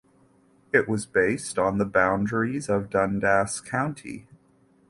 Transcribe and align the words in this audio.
It 0.73 0.89
was 0.89 1.05
based 1.05 1.59
on 1.59 1.77
the 1.77 1.85
boundaries 1.85 2.69
of 2.69 2.89
Dundas 2.89 3.61
County. 3.63 4.27